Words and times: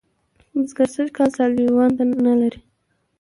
بزگر 0.57 0.87
سږ 0.93 1.07
کال 1.17 1.29
سیاليوان 1.35 1.91
نه 2.25 2.33
لري. 2.41 2.59